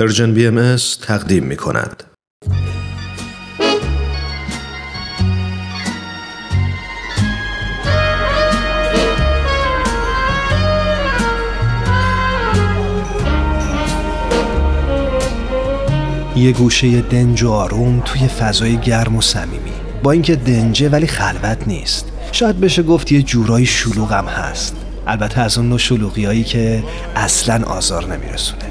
پرژن 0.00 0.34
بی 0.34 0.46
ام 0.46 0.76
تقدیم 1.02 1.44
می 1.44 1.56
کند. 1.56 2.04
یه 16.36 16.52
گوشه 16.52 17.00
دنج 17.00 17.42
و 17.42 17.50
آروم 17.50 18.02
توی 18.04 18.28
فضای 18.28 18.76
گرم 18.76 19.16
و 19.16 19.20
صمیمی. 19.20 19.72
با 20.02 20.12
اینکه 20.12 20.36
دنجه 20.36 20.88
ولی 20.88 21.06
خلوت 21.06 21.58
نیست. 21.66 22.12
شاید 22.32 22.60
بشه 22.60 22.82
گفت 22.82 23.12
یه 23.12 23.22
جورایی 23.22 23.66
شلوغم 23.66 24.24
هست. 24.24 24.76
البته 25.06 25.40
از 25.40 25.58
اون 25.58 25.68
نوع 25.68 25.78
شلوغی 25.78 26.44
که 26.44 26.84
اصلا 27.16 27.64
آزار 27.64 28.16
نمیرسونه. 28.16 28.70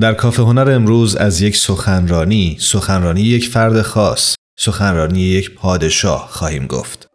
در 0.00 0.14
کافه 0.14 0.42
هنر 0.42 0.70
امروز 0.70 1.16
از 1.16 1.42
یک 1.42 1.56
سخنرانی، 1.56 2.56
سخنرانی 2.60 3.20
یک 3.20 3.48
فرد 3.48 3.82
خاص، 3.82 4.34
سخنرانی 4.58 5.20
یک 5.20 5.54
پادشاه 5.54 6.28
خواهیم 6.30 6.66
گفت. 6.66 7.06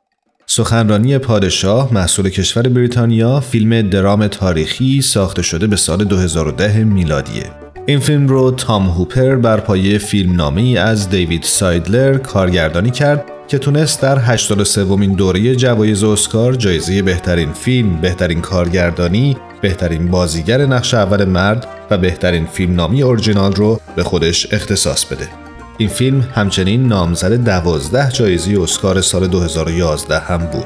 سخنرانی 0.45 1.17
پادشاه 1.17 1.93
محصول 1.93 2.29
کشور 2.29 2.67
بریتانیا 2.67 3.39
فیلم 3.39 3.89
درام 3.89 4.27
تاریخی 4.27 5.01
ساخته 5.01 5.41
شده 5.41 5.67
به 5.67 5.75
سال 5.75 6.03
2010 6.03 6.83
میلادیه. 6.83 7.45
این 7.85 7.99
فیلم 7.99 8.27
رو 8.27 8.51
تام 8.51 8.89
هوپر 8.89 9.35
بر 9.35 9.59
پایه 9.59 9.97
فیلم 9.97 10.35
نامی 10.35 10.77
از 10.77 11.09
دیوید 11.09 11.43
سایدلر 11.43 12.17
کارگردانی 12.17 12.91
کرد 12.91 13.25
که 13.47 13.57
تونست 13.57 14.01
در 14.01 14.19
83 14.19 14.83
ومین 14.83 15.13
دوره 15.13 15.55
جوایز 15.55 16.03
اسکار 16.03 16.53
جایزه 16.53 17.01
بهترین 17.01 17.53
فیلم، 17.53 18.01
بهترین 18.01 18.41
کارگردانی، 18.41 19.37
بهترین 19.61 20.11
بازیگر 20.11 20.65
نقش 20.65 20.93
اول 20.93 21.25
مرد 21.25 21.78
و 21.91 21.97
بهترین 21.97 22.45
فیلم 22.45 22.75
نامی 22.75 23.03
اورجینال 23.03 23.53
رو 23.53 23.79
به 23.95 24.03
خودش 24.03 24.53
اختصاص 24.53 25.05
بده. 25.05 25.27
این 25.77 25.89
فیلم 25.89 26.21
همچنین 26.21 26.87
نامزد 26.87 27.33
دوازده 27.33 28.11
جایزه 28.11 28.61
اسکار 28.61 29.01
سال 29.01 29.27
2011 29.27 30.19
هم 30.19 30.37
بود. 30.37 30.65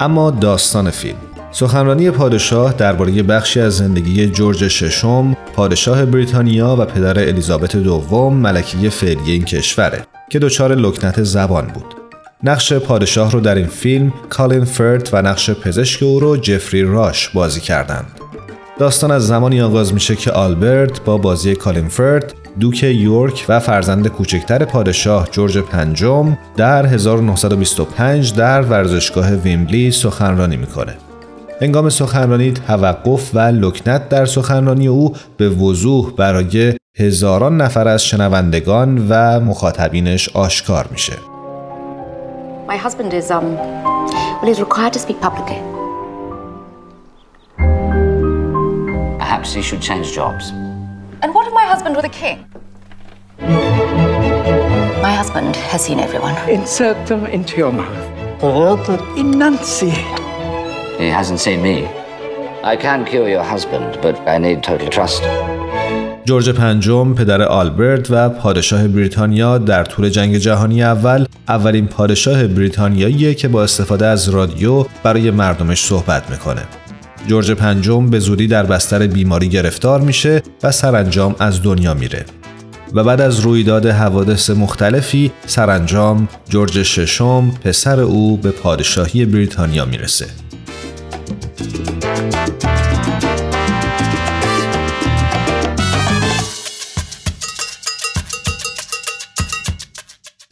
اما 0.00 0.30
داستان 0.30 0.90
فیلم 0.90 1.18
سخنرانی 1.50 2.10
پادشاه 2.10 2.72
درباره 2.72 3.22
بخشی 3.22 3.60
از 3.60 3.76
زندگی 3.76 4.26
جورج 4.26 4.68
ششم، 4.68 5.36
پادشاه 5.54 6.04
بریتانیا 6.04 6.76
و 6.80 6.84
پدر 6.84 7.18
الیزابت 7.18 7.76
دوم 7.76 8.34
ملکه 8.34 8.90
فعلی 8.90 9.32
این 9.32 9.44
کشوره 9.44 10.06
که 10.34 10.40
دچار 10.40 10.74
لکنت 10.74 11.22
زبان 11.22 11.66
بود. 11.66 11.94
نقش 12.42 12.72
پادشاه 12.72 13.32
رو 13.32 13.40
در 13.40 13.54
این 13.54 13.66
فیلم 13.66 14.12
کالین 14.28 14.64
فرت 14.64 15.14
و 15.14 15.22
نقش 15.22 15.50
پزشک 15.50 16.02
او 16.02 16.20
رو 16.20 16.36
جفری 16.36 16.82
راش 16.82 17.28
بازی 17.28 17.60
کردند. 17.60 18.06
داستان 18.78 19.10
از 19.10 19.26
زمانی 19.26 19.60
آغاز 19.60 19.94
میشه 19.94 20.16
که 20.16 20.30
آلبرت 20.30 21.04
با 21.04 21.18
بازی 21.18 21.54
کالین 21.54 21.88
فرت 21.88 22.34
دوک 22.60 22.82
یورک 22.82 23.44
و 23.48 23.60
فرزند 23.60 24.08
کوچکتر 24.08 24.64
پادشاه 24.64 25.28
جورج 25.30 25.58
پنجم 25.58 26.38
در 26.56 26.86
1925 26.86 28.34
در 28.34 28.62
ورزشگاه 28.62 29.30
ویمبلی 29.30 29.90
سخنرانی 29.90 30.56
می‌کنه. 30.56 30.94
هنگام 31.60 31.88
سخنرانی 31.88 32.52
توقف 32.52 33.30
و 33.34 33.38
لکنت 33.38 34.08
در 34.08 34.26
سخنرانی 34.26 34.88
او 34.88 35.16
به 35.36 35.48
وضوح 35.48 36.12
برای 36.16 36.74
هزاران 36.98 37.56
نفر 37.56 37.88
از 37.88 38.04
شنوندگان 38.04 39.06
و 39.08 39.40
مخاطبینش 39.40 40.28
آشکار 40.28 40.86
میشه. 40.90 41.12
My 42.68 42.76
husband 42.76 43.12
is 43.12 43.30
um 43.30 43.56
well 44.40 44.48
he's 44.50 44.60
required 44.60 44.92
to 44.92 45.00
speak 45.06 45.18
publicly. 45.20 45.60
Perhaps 49.18 49.48
he 49.56 49.62
should 49.68 49.82
change 49.88 50.06
jobs. 50.18 50.44
And 51.22 51.28
what 51.34 51.44
if 51.48 51.52
my 51.62 51.66
husband 51.72 51.92
were 51.96 52.06
the 52.10 52.16
king? 52.22 52.38
My 55.06 55.14
husband 55.20 55.52
has 55.70 55.80
seen 55.86 55.98
everyone. 56.06 56.36
Insert 56.58 56.98
them 57.08 57.22
into 57.36 57.54
your 57.62 57.72
mouth. 57.82 58.04
Enunciate. 59.24 60.18
He 61.02 61.08
hasn't 61.18 61.40
seen 61.46 61.60
me. 61.68 61.76
I 62.72 62.74
can 62.84 63.04
cure 63.10 63.28
your 63.36 63.46
husband, 63.54 63.90
but 64.04 64.14
I 64.34 64.36
need 64.38 64.58
total 64.62 64.88
trust. 64.96 65.24
جورج 66.26 66.50
پنجم 66.50 67.14
پدر 67.14 67.42
آلبرت 67.42 68.10
و 68.10 68.28
پادشاه 68.28 68.88
بریتانیا 68.88 69.58
در 69.58 69.84
طول 69.84 70.08
جنگ 70.08 70.36
جهانی 70.36 70.82
اول 70.82 71.26
اولین 71.48 71.86
پادشاه 71.86 72.46
بریتانیاییه 72.46 73.34
که 73.34 73.48
با 73.48 73.62
استفاده 73.62 74.06
از 74.06 74.28
رادیو 74.28 74.86
برای 75.02 75.30
مردمش 75.30 75.84
صحبت 75.84 76.30
می‌کنه. 76.30 76.62
جورج 77.28 77.50
پنجم 77.50 78.10
به 78.10 78.18
زودی 78.18 78.46
در 78.46 78.66
بستر 78.66 79.06
بیماری 79.06 79.48
گرفتار 79.48 80.00
میشه 80.00 80.42
و 80.62 80.70
سرانجام 80.70 81.34
از 81.38 81.62
دنیا 81.62 81.94
میره. 81.94 82.24
و 82.92 83.04
بعد 83.04 83.20
از 83.20 83.40
رویداد 83.40 83.86
حوادث 83.86 84.50
مختلفی 84.50 85.32
سرانجام 85.46 86.28
جورج 86.48 86.82
ششم 86.82 87.50
پسر 87.64 88.00
او 88.00 88.36
به 88.36 88.50
پادشاهی 88.50 89.24
بریتانیا 89.24 89.84
می‌رسه. 89.84 90.26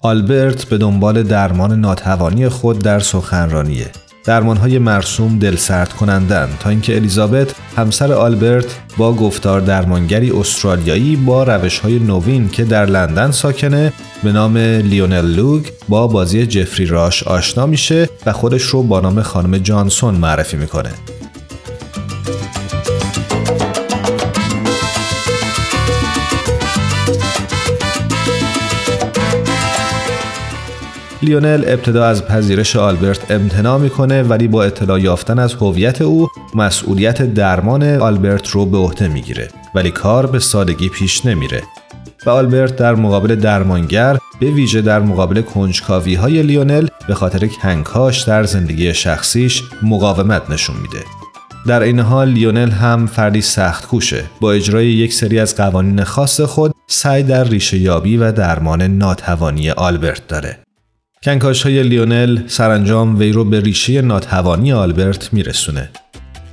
آلبرت 0.04 0.64
به 0.64 0.78
دنبال 0.78 1.22
درمان 1.22 1.80
ناتوانی 1.80 2.48
خود 2.48 2.78
در 2.78 3.00
سخنرانیه. 3.00 3.90
درمانهای 4.24 4.78
مرسوم 4.78 5.38
دل 5.38 5.56
سرد 5.56 5.92
کنندن 5.92 6.48
تا 6.60 6.70
اینکه 6.70 6.96
الیزابت 6.96 7.54
همسر 7.76 8.12
آلبرت 8.12 8.80
با 8.96 9.12
گفتار 9.12 9.60
درمانگری 9.60 10.30
استرالیایی 10.30 11.16
با 11.16 11.42
روشهای 11.42 11.98
نوین 11.98 12.48
که 12.48 12.64
در 12.64 12.86
لندن 12.86 13.30
ساکنه 13.30 13.92
به 14.22 14.32
نام 14.32 14.56
لیونل 14.56 15.26
لوگ 15.26 15.66
با 15.88 16.06
بازی 16.06 16.46
جفری 16.46 16.86
راش 16.86 17.22
آشنا 17.22 17.66
میشه 17.66 18.08
و 18.26 18.32
خودش 18.32 18.62
رو 18.62 18.82
با 18.82 19.00
نام 19.00 19.22
خانم 19.22 19.58
جانسون 19.58 20.14
معرفی 20.14 20.56
می‌کنه. 20.56 20.90
لیونل 31.22 31.64
ابتدا 31.66 32.04
از 32.04 32.26
پذیرش 32.26 32.76
آلبرت 32.76 33.30
امتناع 33.30 33.78
می‌کنه 33.78 34.22
ولی 34.22 34.48
با 34.48 34.64
اطلاع 34.64 35.00
یافتن 35.00 35.38
از 35.38 35.54
هویت 35.54 36.02
او 36.02 36.28
مسئولیت 36.54 37.34
درمان 37.34 37.82
آلبرت 37.82 38.48
رو 38.48 38.66
به 38.66 38.78
عهده 38.78 39.08
می‌گیره 39.08 39.48
ولی 39.74 39.90
کار 39.90 40.26
به 40.26 40.38
سادگی 40.38 40.88
پیش 40.88 41.26
نمیره. 41.26 41.62
و 42.26 42.30
آلبرت 42.30 42.76
در 42.76 42.94
مقابل 42.94 43.34
درمانگر 43.34 44.18
به 44.40 44.46
ویژه 44.46 44.80
در 44.80 45.00
مقابل 45.00 45.40
کنجکاوی 45.40 46.14
های 46.14 46.42
لیونل 46.42 46.86
به 47.08 47.14
خاطر 47.14 47.46
کنکاش 47.46 48.22
در 48.22 48.44
زندگی 48.44 48.94
شخصیش 48.94 49.62
مقاومت 49.82 50.50
نشون 50.50 50.76
میده. 50.76 51.04
در 51.66 51.82
این 51.82 52.00
حال 52.00 52.28
لیونل 52.28 52.70
هم 52.70 53.06
فردی 53.06 53.40
سخت 53.40 53.86
کوشه 53.86 54.24
با 54.40 54.52
اجرای 54.52 54.86
یک 54.86 55.12
سری 55.12 55.38
از 55.38 55.56
قوانین 55.56 56.04
خاص 56.04 56.40
خود 56.40 56.74
سعی 56.86 57.22
در 57.22 57.44
ریشه 57.44 57.78
یابی 57.78 58.16
و 58.16 58.32
درمان 58.32 58.82
ناتوانی 58.82 59.70
آلبرت 59.70 60.28
داره. 60.28 60.58
کنکاش 61.24 61.62
های 61.62 61.82
لیونل 61.82 62.38
سرانجام 62.46 63.18
وی 63.18 63.32
رو 63.32 63.44
به 63.44 63.60
ریشه 63.60 64.02
ناتوانی 64.02 64.72
آلبرت 64.72 65.32
میرسونه. 65.32 65.88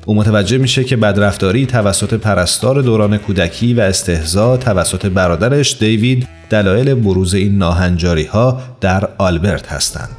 او 0.06 0.16
متوجه 0.16 0.58
میشه 0.58 0.84
که 0.84 0.98
بدرفتاری 0.98 1.66
توسط 1.66 2.14
پرستار 2.14 2.82
دوران 2.82 3.18
کودکی 3.18 3.74
و 3.74 3.82
استهزا 3.82 4.58
توسط 4.58 5.06
برادرش 5.06 5.78
دیوید 5.80 6.28
دلایل 6.50 6.94
بروز 6.94 7.34
این 7.34 7.58
ناهنجاری 7.58 8.24
ها 8.26 8.62
در 8.82 9.10
آلبرت 9.18 9.68
هستند. 9.68 10.10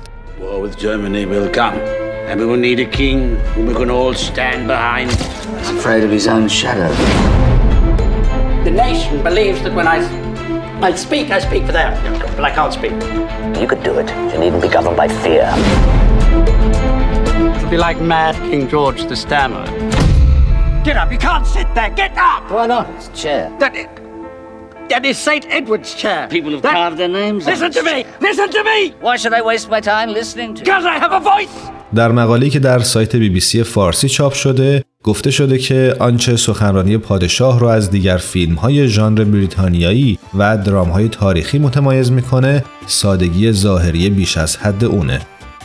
The 8.64 8.70
nation 8.70 9.16
believes 9.28 9.62
that 9.62 9.72
when 9.78 9.86
I 9.86 10.29
I 10.82 10.94
speak, 10.94 11.30
I 11.30 11.38
speak 11.40 11.66
for 11.66 11.72
them, 11.72 11.92
but 12.36 12.42
I 12.42 12.50
can't 12.50 12.72
speak. 12.72 12.92
You 13.60 13.68
could 13.68 13.82
do 13.82 13.98
it. 13.98 14.08
You 14.32 14.38
needn't 14.40 14.62
be 14.62 14.68
governed 14.68 14.96
by 14.96 15.08
fear. 15.08 15.52
It'll 17.54 17.68
be 17.68 17.76
like 17.76 18.00
mad 18.00 18.34
King 18.50 18.66
George 18.66 19.02
the 19.02 19.14
Stammerer. 19.14 19.66
Get 20.82 20.96
up! 20.96 21.12
You 21.12 21.18
can't 21.18 21.46
sit 21.46 21.72
there! 21.74 21.90
Get 21.90 22.16
up! 22.16 22.50
Why 22.50 22.66
not? 22.66 22.88
It's 22.94 23.08
a 23.08 23.12
chair. 23.12 23.56
That, 23.58 23.74
that 24.88 25.04
is 25.04 25.18
St. 25.18 25.44
Edward's 25.50 25.94
chair. 25.94 26.26
People 26.28 26.52
have 26.52 26.62
that, 26.62 26.72
carved 26.72 26.96
their 26.96 27.08
names 27.08 27.44
Listen 27.44 27.70
to 27.72 27.82
me! 27.82 28.06
Listen 28.22 28.50
to 28.50 28.64
me! 28.64 28.92
Why 29.00 29.16
should 29.16 29.34
I 29.34 29.42
waste 29.42 29.68
my 29.68 29.80
time 29.80 30.08
listening 30.08 30.54
to 30.54 30.62
Because 30.62 30.86
I 30.86 30.98
have 30.98 31.12
a 31.12 31.20
voice! 31.20 31.79
در 31.94 32.12
مقالی 32.12 32.50
که 32.50 32.58
در 32.58 32.78
سایت 32.78 33.16
بی 33.16 33.28
بی 33.28 33.40
سی 33.40 33.62
فارسی 33.62 34.08
چاپ 34.08 34.32
شده 34.32 34.84
گفته 35.02 35.30
شده 35.30 35.58
که 35.58 35.96
آنچه 35.98 36.36
سخنرانی 36.36 36.98
پادشاه 36.98 37.60
را 37.60 37.72
از 37.72 37.90
دیگر 37.90 38.16
فیلم 38.16 38.54
های 38.54 38.88
ژانر 38.88 39.24
بریتانیایی 39.24 40.18
و 40.38 40.58
درام 40.58 40.88
های 40.88 41.08
تاریخی 41.08 41.58
متمایز 41.58 42.12
می‌کنه 42.12 42.64
سادگی 42.86 43.52
ظاهری 43.52 44.10
بیش 44.10 44.38
از 44.38 44.56
حد 44.56 44.84
اونه. 44.84 45.20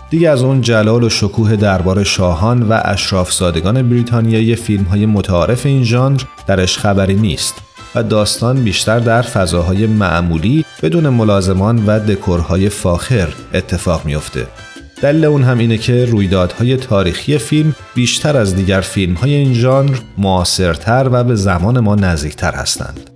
دیگه 0.09 0.29
از 0.29 0.43
اون 0.43 0.61
جلال 0.61 1.03
و 1.03 1.09
شکوه 1.09 1.55
دربار 1.55 2.03
شاهان 2.03 2.63
و 2.63 2.79
اشراف 2.83 3.33
زادگان 3.33 3.89
بریتانیایی 3.89 4.55
فیلم 4.55 4.83
های 4.83 5.05
متعارف 5.05 5.65
این 5.65 5.83
ژانر 5.83 6.21
درش 6.47 6.77
خبری 6.77 7.15
نیست 7.15 7.53
و 7.95 8.03
داستان 8.03 8.63
بیشتر 8.63 8.99
در 8.99 9.21
فضاهای 9.21 9.87
معمولی 9.87 10.65
بدون 10.83 11.09
ملازمان 11.09 11.85
و 11.85 11.99
دکورهای 11.99 12.69
فاخر 12.69 13.33
اتفاق 13.53 14.05
میافته. 14.05 14.47
دلیل 15.01 15.25
اون 15.25 15.43
هم 15.43 15.57
اینه 15.57 15.77
که 15.77 16.05
رویدادهای 16.05 16.77
تاریخی 16.77 17.37
فیلم 17.37 17.75
بیشتر 17.95 18.37
از 18.37 18.55
دیگر 18.55 18.81
فیلم 18.81 19.13
های 19.13 19.33
این 19.33 19.53
ژانر 19.53 19.97
معاصرتر 20.17 21.09
و 21.11 21.23
به 21.23 21.35
زمان 21.35 21.79
ما 21.79 21.95
نزدیکتر 21.95 22.55
هستند. 22.55 23.09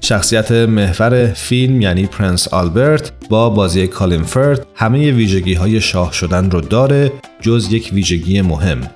شخصیت 0.00 0.52
محور 0.52 1.26
فیلم 1.26 1.80
یعنی 1.80 2.06
پرنس 2.06 2.48
آلبرت 2.48 3.12
با 3.28 3.50
بازی 3.50 3.86
کالین 3.86 4.22
فرد 4.22 4.66
همه 4.74 5.10
ویژگی 5.10 5.54
های 5.54 5.80
شاه 5.80 6.12
شدن 6.12 6.50
رو 6.50 6.60
داره 6.60 7.12
جز 7.40 7.72
یک 7.72 7.90
ویژگی 7.92 8.42
مهم 8.42 8.90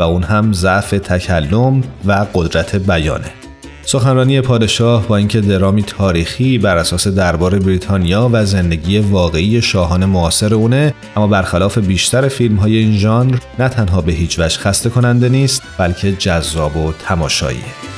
و 0.00 0.02
اون 0.02 0.22
هم 0.22 0.52
ضعف 0.52 0.90
تکلم 0.90 1.82
و 2.06 2.26
قدرت 2.34 2.76
بیانه. 2.76 3.30
سخنرانی 3.82 4.40
پادشاه 4.40 5.06
با 5.06 5.16
اینکه 5.16 5.40
درامی 5.40 5.82
تاریخی 5.82 6.58
بر 6.58 6.76
اساس 6.76 7.08
دربار 7.08 7.58
بریتانیا 7.58 8.30
و 8.32 8.44
زندگی 8.44 8.98
واقعی 8.98 9.62
شاهان 9.62 10.04
معاصر 10.04 10.54
اونه 10.54 10.94
اما 11.16 11.26
برخلاف 11.26 11.78
بیشتر 11.78 12.28
فیلم 12.28 12.56
های 12.56 12.76
این 12.76 12.98
ژانر 12.98 13.38
نه 13.58 13.68
تنها 13.68 14.00
به 14.00 14.12
هیچ 14.12 14.38
وجه 14.38 14.58
خسته 14.58 14.90
کننده 14.90 15.28
نیست 15.28 15.62
بلکه 15.78 16.12
جذاب 16.12 16.76
و 16.76 16.92
تماشاییه 16.92 17.89